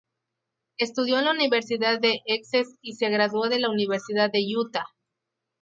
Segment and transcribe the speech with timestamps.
[0.79, 4.87] Estudió en la Universidad de Essex y se graduó de la Universidad de Utah.